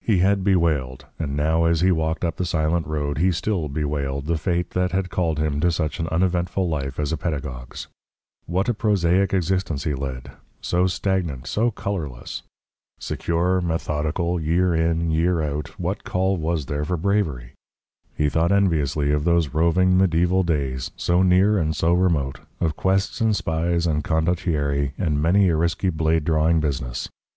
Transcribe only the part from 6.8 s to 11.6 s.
as a pedagogue's. What a prosaic existence he led, so stagnant,